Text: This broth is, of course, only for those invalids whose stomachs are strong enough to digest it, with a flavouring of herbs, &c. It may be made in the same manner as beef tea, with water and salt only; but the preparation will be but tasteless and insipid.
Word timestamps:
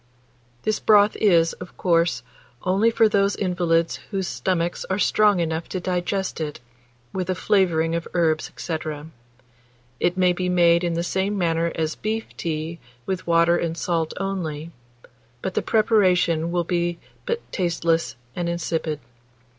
This 0.63 0.79
broth 0.79 1.15
is, 1.17 1.53
of 1.53 1.77
course, 1.77 2.23
only 2.63 2.89
for 2.89 3.07
those 3.07 3.35
invalids 3.35 3.97
whose 4.09 4.27
stomachs 4.27 4.83
are 4.85 4.97
strong 4.97 5.39
enough 5.39 5.69
to 5.69 5.79
digest 5.79 6.41
it, 6.41 6.59
with 7.13 7.29
a 7.29 7.35
flavouring 7.35 7.93
of 7.93 8.07
herbs, 8.15 8.51
&c. 8.55 8.77
It 9.99 10.17
may 10.17 10.33
be 10.33 10.49
made 10.49 10.83
in 10.83 10.93
the 10.95 11.03
same 11.03 11.37
manner 11.37 11.71
as 11.75 11.93
beef 11.93 12.25
tea, 12.35 12.79
with 13.05 13.27
water 13.27 13.57
and 13.57 13.77
salt 13.77 14.15
only; 14.19 14.71
but 15.43 15.53
the 15.53 15.61
preparation 15.61 16.49
will 16.49 16.63
be 16.63 16.97
but 17.27 17.39
tasteless 17.51 18.15
and 18.35 18.49
insipid. 18.49 18.99